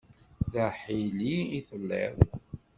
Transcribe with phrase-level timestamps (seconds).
[0.51, 2.15] D aḥili i telliḍ.